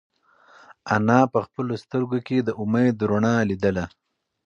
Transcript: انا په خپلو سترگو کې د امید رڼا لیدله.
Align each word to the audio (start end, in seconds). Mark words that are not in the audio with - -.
انا 0.95 1.19
په 1.33 1.39
خپلو 1.45 1.73
سترگو 1.83 2.19
کې 2.27 2.37
د 2.43 2.49
امید 2.61 2.95
رڼا 3.09 3.35
لیدله. 3.49 3.85